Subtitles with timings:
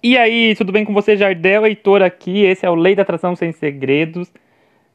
[0.00, 2.44] E aí, tudo bem com você, Jardel Heitor aqui?
[2.44, 4.32] Esse é o Lei da Atração Sem Segredos.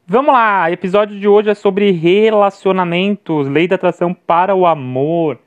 [0.06, 5.38] Vamos lá, episódio de hoje é sobre relacionamentos, lei da atração para o amor.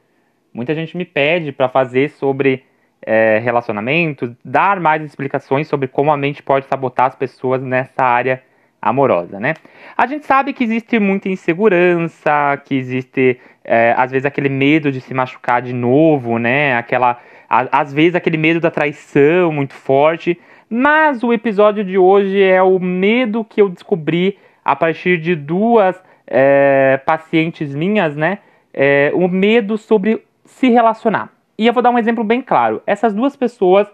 [0.54, 2.66] Muita gente me pede para fazer sobre
[3.02, 8.44] é, relacionamentos, dar mais explicações sobre como a mente pode sabotar as pessoas nessa área
[8.80, 9.56] amorosa, né?
[9.98, 15.02] A gente sabe que existe muita insegurança, que existe é, às vezes aquele medo de
[15.02, 16.76] se machucar de novo, né?
[16.76, 17.20] Aquela
[17.50, 20.40] às vezes aquele medo da traição muito forte.
[20.70, 26.02] Mas o episódio de hoje é o medo que eu descobri a partir de duas
[26.26, 28.40] é, pacientes minhas, né?
[28.74, 31.30] É, o medo sobre se relacionar.
[31.58, 32.82] E eu vou dar um exemplo bem claro.
[32.86, 33.88] Essas duas pessoas,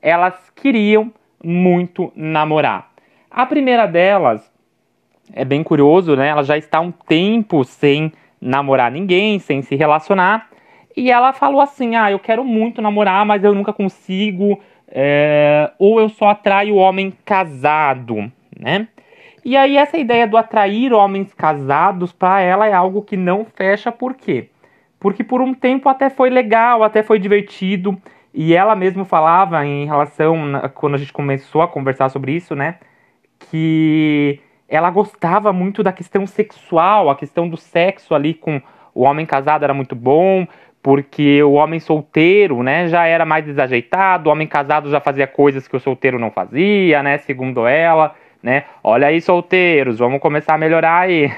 [0.00, 2.90] elas queriam muito namorar.
[3.30, 4.50] A primeira delas
[5.32, 6.28] é bem curioso, né?
[6.28, 10.48] Ela já está um tempo sem namorar ninguém, sem se relacionar.
[10.96, 14.60] E ela falou assim: Ah, eu quero muito namorar, mas eu nunca consigo.
[14.92, 18.88] É, ou eu só atraio homem casado, né?
[19.44, 23.90] E aí essa ideia do atrair homens casados para ela é algo que não fecha,
[23.90, 24.50] por quê?
[24.98, 27.96] Porque por um tempo até foi legal, até foi divertido,
[28.34, 30.36] e ela mesma falava em relação
[30.74, 32.76] quando a gente começou a conversar sobre isso, né,
[33.50, 38.60] que ela gostava muito da questão sexual, a questão do sexo ali com
[38.94, 40.46] o homem casado era muito bom,
[40.82, 45.68] porque o homem solteiro, né, já era mais desajeitado, o homem casado já fazia coisas
[45.68, 48.64] que o solteiro não fazia, né, segundo ela, né?
[48.82, 51.30] Olha aí, solteiros, vamos começar a melhorar aí.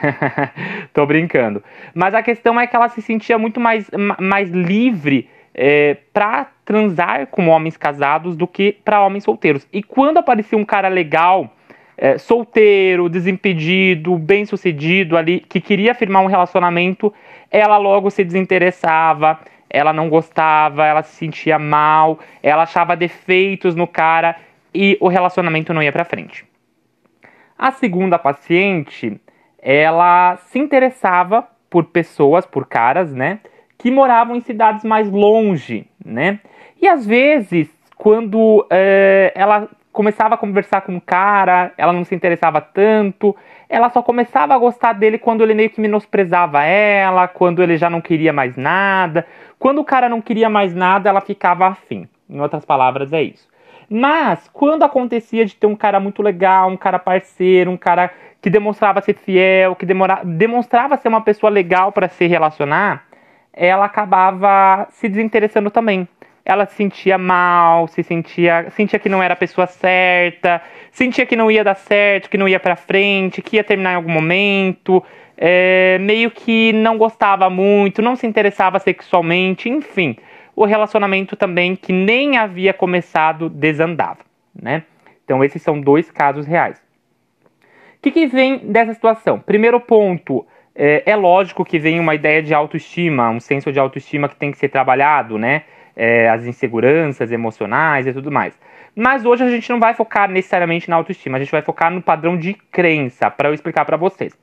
[0.95, 1.63] Tô brincando.
[1.93, 3.91] Mas a questão é que ela se sentia muito mais,
[4.21, 9.67] mais livre é, para transar com homens casados do que para homens solteiros.
[9.73, 11.53] E quando aparecia um cara legal,
[11.97, 17.13] é, solteiro, desimpedido, bem sucedido ali, que queria firmar um relacionamento,
[17.51, 23.87] ela logo se desinteressava, ela não gostava, ela se sentia mal, ela achava defeitos no
[23.87, 24.37] cara
[24.75, 26.45] e o relacionamento não ia para frente.
[27.59, 29.21] A segunda paciente,
[29.59, 33.41] ela se interessava por pessoas, por caras, né,
[33.79, 36.39] que moravam em cidades mais longe, né?
[36.81, 42.15] E às vezes, quando é, ela começava a conversar com o cara, ela não se
[42.15, 43.37] interessava tanto,
[43.69, 47.91] ela só começava a gostar dele quando ele meio que menosprezava ela, quando ele já
[47.91, 49.27] não queria mais nada.
[49.59, 52.09] Quando o cara não queria mais nada, ela ficava afim.
[52.29, 53.47] Em outras palavras, é isso.
[53.89, 58.11] Mas quando acontecia de ter um cara muito legal, um cara parceiro, um cara
[58.41, 63.05] que demonstrava ser fiel, que demora, demonstrava ser uma pessoa legal para se relacionar,
[63.53, 66.09] ela acabava se desinteressando também
[66.45, 70.61] ela se sentia mal, se sentia, sentia que não era a pessoa certa,
[70.91, 73.97] sentia que não ia dar certo, que não ia para frente, que ia terminar em
[73.97, 75.03] algum momento,
[75.37, 80.17] é, meio que não gostava muito, não se interessava sexualmente, enfim,
[80.55, 84.21] o relacionamento também que nem havia começado desandava,
[84.55, 84.83] né?
[85.25, 86.83] Então esses são dois casos reais.
[87.99, 89.39] O que, que vem dessa situação?
[89.39, 94.29] Primeiro ponto, é, é lógico que vem uma ideia de autoestima, um senso de autoestima
[94.29, 95.63] que tem que ser trabalhado, né?
[95.97, 98.59] É, as inseguranças emocionais e tudo mais.
[98.95, 102.03] Mas hoje a gente não vai focar necessariamente na autoestima, a gente vai focar no
[102.03, 104.37] padrão de crença, para eu explicar para vocês.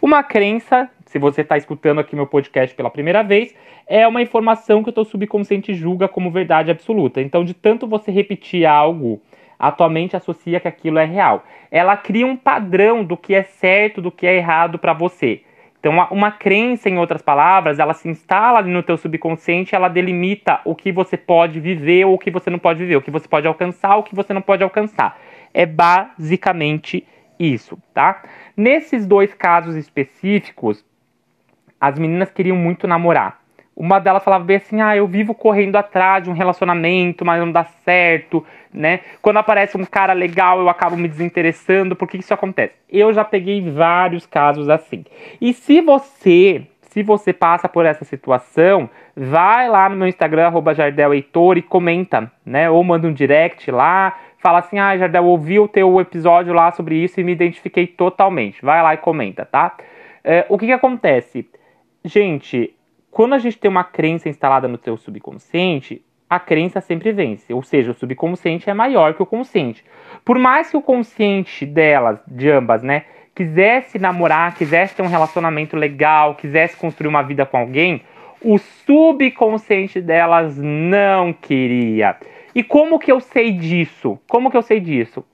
[0.00, 3.52] Uma crença, se você está escutando aqui meu podcast pela primeira vez,
[3.86, 7.20] é uma informação que o teu subconsciente julga como verdade absoluta.
[7.20, 9.20] Então, de tanto você repetir algo,
[9.58, 11.44] a tua mente associa que aquilo é real.
[11.70, 15.42] Ela cria um padrão do que é certo, do que é errado para você.
[15.86, 20.74] Então, uma, crença, em outras palavras, ela se instala no teu subconsciente, ela delimita o
[20.74, 23.46] que você pode viver ou o que você não pode viver, o que você pode
[23.46, 25.16] alcançar ou o que você não pode alcançar.
[25.54, 27.06] É basicamente
[27.38, 28.24] isso, tá?
[28.56, 30.84] Nesses dois casos específicos,
[31.80, 33.40] as meninas queriam muito namorar.
[33.76, 37.52] Uma delas falava bem assim: ah, eu vivo correndo atrás de um relacionamento, mas não
[37.52, 38.42] dá certo,
[38.72, 39.00] né?
[39.20, 41.94] Quando aparece um cara legal, eu acabo me desinteressando.
[41.94, 42.72] Por que isso acontece?
[42.88, 45.04] Eu já peguei vários casos assim.
[45.38, 51.58] E se você, se você passa por essa situação, vai lá no meu Instagram, @jardelheitor
[51.58, 52.70] e comenta, né?
[52.70, 56.96] Ou manda um direct lá, fala assim: ah, Jardel, ouvi o teu episódio lá sobre
[56.96, 58.64] isso e me identifiquei totalmente.
[58.64, 59.76] Vai lá e comenta, tá?
[60.24, 61.46] É, o que que acontece?
[62.02, 62.74] Gente,
[63.16, 67.62] quando a gente tem uma crença instalada no seu subconsciente, a crença sempre vence, ou
[67.62, 69.82] seja, o subconsciente é maior que o consciente.
[70.22, 75.78] Por mais que o consciente delas, de ambas, né, quisesse namorar, quisesse ter um relacionamento
[75.78, 78.02] legal, quisesse construir uma vida com alguém,
[78.42, 82.16] o subconsciente delas não queria.
[82.54, 84.18] E como que eu sei disso?
[84.28, 85.24] Como que eu sei disso?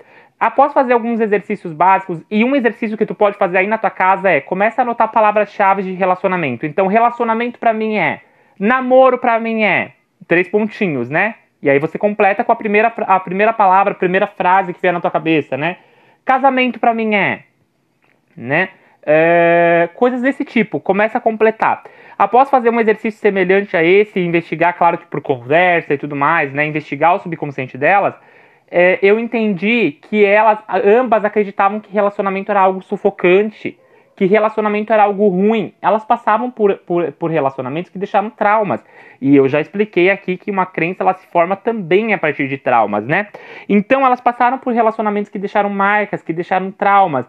[0.42, 3.90] Após fazer alguns exercícios básicos, e um exercício que tu pode fazer aí na tua
[3.90, 6.66] casa é, começa a anotar palavras-chave de relacionamento.
[6.66, 8.22] Então, relacionamento para mim é,
[8.58, 9.92] namoro para mim é,
[10.26, 11.36] três pontinhos, né?
[11.62, 14.92] E aí você completa com a primeira, a primeira palavra, a primeira frase que vier
[14.92, 15.76] na tua cabeça, né?
[16.24, 17.44] Casamento para mim é,
[18.36, 18.70] né?
[19.06, 21.84] É, coisas desse tipo, começa a completar.
[22.18, 26.52] Após fazer um exercício semelhante a esse, investigar, claro que por conversa e tudo mais,
[26.52, 26.66] né?
[26.66, 28.16] Investigar o subconsciente delas,
[28.74, 33.78] é, eu entendi que elas, ambas acreditavam que relacionamento era algo sufocante,
[34.16, 35.74] que relacionamento era algo ruim.
[35.82, 38.82] Elas passavam por, por, por relacionamentos que deixaram traumas.
[39.20, 42.56] E eu já expliquei aqui que uma crença ela se forma também a partir de
[42.56, 43.28] traumas, né?
[43.68, 47.26] Então elas passaram por relacionamentos que deixaram marcas, que deixaram traumas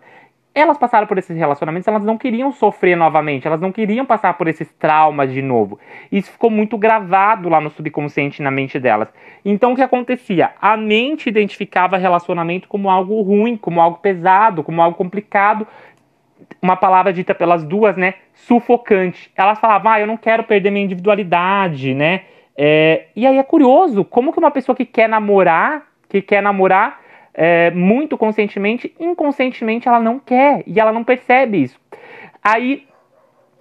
[0.56, 4.48] elas passaram por esses relacionamentos, elas não queriam sofrer novamente, elas não queriam passar por
[4.48, 5.80] esses traumas de novo.
[6.12, 9.10] Isso ficou muito gravado lá no subconsciente na mente delas.
[9.44, 10.52] Então o que acontecia?
[10.62, 15.66] A mente identificava relacionamento como algo ruim, como algo pesado, como algo complicado.
[16.62, 18.16] Uma palavra dita pelas duas, né?
[18.34, 19.32] Sufocante.
[19.36, 22.22] Elas falavam, ah, eu não quero perder minha individualidade, né?
[22.56, 23.08] É...
[23.16, 27.02] e aí é curioso, como que uma pessoa que quer namorar, que quer namorar,
[27.34, 31.80] é, muito conscientemente, inconscientemente ela não quer e ela não percebe isso.
[32.44, 32.86] Aí,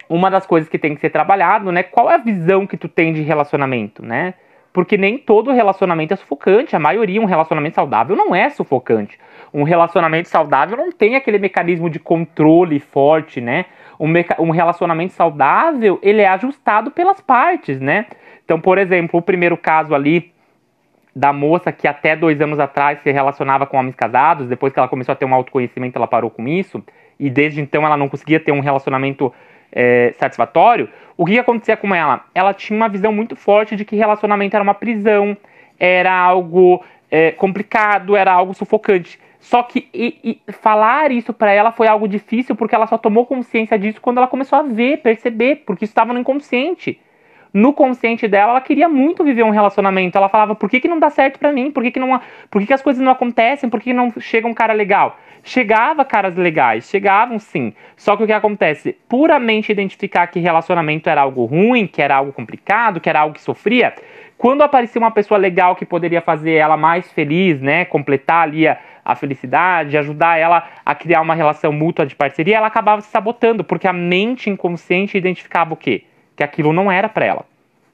[0.07, 1.81] uma das coisas que tem que ser trabalhado, né?
[1.83, 4.35] Qual é a visão que tu tem de relacionamento, né?
[4.71, 6.75] Porque nem todo relacionamento é sufocante.
[6.75, 9.19] A maioria, um relacionamento saudável não é sufocante.
[9.53, 13.65] Um relacionamento saudável não tem aquele mecanismo de controle forte, né?
[13.99, 18.07] Um, um relacionamento saudável, ele é ajustado pelas partes, né?
[18.43, 20.32] Então, por exemplo, o primeiro caso ali
[21.15, 24.87] da moça que até dois anos atrás se relacionava com homens casados, depois que ela
[24.87, 26.83] começou a ter um autoconhecimento, ela parou com isso,
[27.19, 29.31] e desde então ela não conseguia ter um relacionamento
[29.71, 32.25] é, satisfatório, o que acontecia com ela?
[32.33, 35.37] Ela tinha uma visão muito forte de que relacionamento era uma prisão,
[35.79, 39.19] era algo é, complicado, era algo sufocante.
[39.39, 43.25] Só que e, e falar isso para ela foi algo difícil porque ela só tomou
[43.25, 46.99] consciência disso quando ela começou a ver, perceber, porque isso estava no inconsciente
[47.53, 50.17] no consciente dela, ela queria muito viver um relacionamento.
[50.17, 51.69] Ela falava, por que, que não dá certo para mim?
[51.69, 52.19] Por que, que, não,
[52.49, 53.69] por que, que as coisas não acontecem?
[53.69, 55.19] Por que, que não chega um cara legal?
[55.43, 57.73] Chegava caras legais, chegavam sim.
[57.95, 58.97] Só que o que acontece?
[59.07, 63.41] Puramente identificar que relacionamento era algo ruim, que era algo complicado, que era algo que
[63.41, 63.93] sofria,
[64.37, 67.85] quando aparecia uma pessoa legal que poderia fazer ela mais feliz, né?
[67.85, 72.67] Completar ali a, a felicidade, ajudar ela a criar uma relação mútua de parceria, ela
[72.67, 76.05] acabava se sabotando, porque a mente inconsciente identificava o quê?
[76.35, 77.45] Que aquilo não era para ela.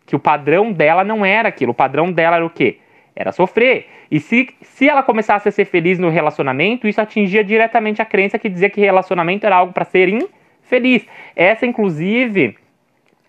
[0.05, 1.71] Que o padrão dela não era aquilo.
[1.71, 2.77] O padrão dela era o quê?
[3.15, 3.87] Era sofrer.
[4.09, 8.39] E se, se ela começasse a ser feliz no relacionamento, isso atingia diretamente a crença
[8.39, 11.05] que dizia que relacionamento era algo para ser infeliz.
[11.35, 12.57] Essa, inclusive,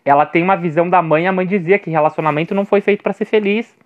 [0.04, 1.26] ela tem uma visão da mãe.
[1.26, 3.76] A mãe dizia que relacionamento não foi feito para ser feliz,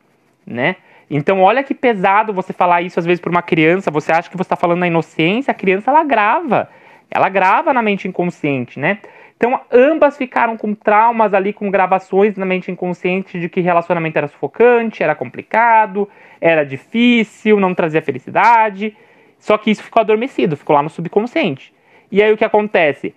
[0.46, 0.76] né?
[1.10, 3.90] Então, olha que pesado você falar isso às vezes para uma criança.
[3.90, 6.68] Você acha que você está falando na inocência, a criança ela grava.
[7.10, 8.98] Ela grava na mente inconsciente, né?
[9.36, 14.28] Então, ambas ficaram com traumas ali, com gravações na mente inconsciente de que relacionamento era
[14.28, 16.08] sufocante, era complicado,
[16.40, 18.96] era difícil, não trazia felicidade.
[19.38, 21.74] Só que isso ficou adormecido, ficou lá no subconsciente.
[22.10, 23.14] E aí o que acontece?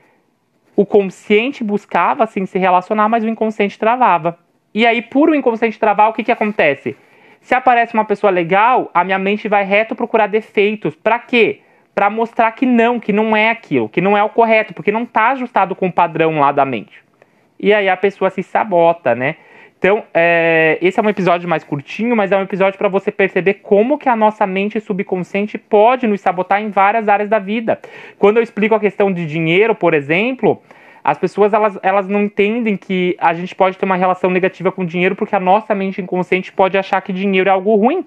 [0.75, 4.37] O consciente buscava assim se relacionar, mas o inconsciente travava.
[4.73, 6.95] E aí, por o inconsciente travar, o que, que acontece?
[7.41, 10.95] Se aparece uma pessoa legal, a minha mente vai reto procurar defeitos.
[10.95, 11.61] Para quê?
[11.97, 15.01] Para mostrar que não, que não é aquilo, que não é o correto, porque não
[15.01, 17.03] está ajustado com o padrão lá da mente.
[17.59, 19.37] E aí a pessoa se sabota, né?
[19.79, 23.55] Então, é, esse é um episódio mais curtinho, mas é um episódio para você perceber
[23.63, 27.79] como que a nossa mente subconsciente pode nos sabotar em várias áreas da vida.
[28.19, 30.61] Quando eu explico a questão de dinheiro, por exemplo,
[31.03, 34.85] as pessoas elas, elas não entendem que a gente pode ter uma relação negativa com
[34.85, 38.05] dinheiro porque a nossa mente inconsciente pode achar que dinheiro é algo ruim.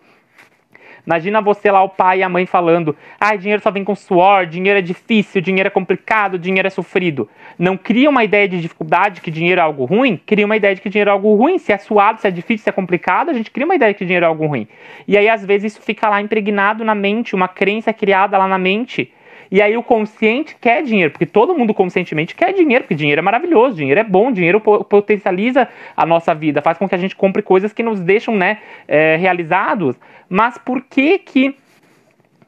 [1.06, 4.46] Imagina você lá, o pai e a mãe falando: ah, dinheiro só vem com suor,
[4.46, 7.28] dinheiro é difícil, dinheiro é complicado, dinheiro é sofrido.
[7.58, 10.80] Não cria uma ideia de dificuldade que dinheiro é algo ruim, cria uma ideia de
[10.80, 11.58] que dinheiro é algo ruim.
[11.58, 13.98] Se é suado, se é difícil, se é complicado, a gente cria uma ideia de
[13.98, 14.66] que dinheiro é algo ruim.
[15.06, 18.58] E aí, às vezes, isso fica lá impregnado na mente, uma crença criada lá na
[18.58, 19.12] mente.
[19.50, 23.22] E aí o consciente quer dinheiro, porque todo mundo conscientemente quer dinheiro, porque dinheiro é
[23.22, 27.42] maravilhoso, dinheiro é bom, dinheiro potencializa a nossa vida, faz com que a gente compre
[27.42, 29.96] coisas que nos deixam né, é, realizados.
[30.28, 31.56] Mas por que que,